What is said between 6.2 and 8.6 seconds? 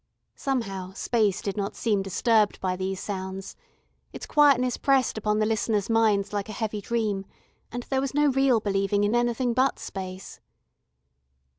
like a heavy dream, and there was no real